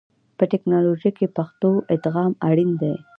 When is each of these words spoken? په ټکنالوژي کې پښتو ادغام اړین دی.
په 0.37 0.43
ټکنالوژي 0.51 1.11
کې 1.17 1.33
پښتو 1.37 1.69
ادغام 1.95 2.31
اړین 2.49 2.71
دی. 2.81 2.93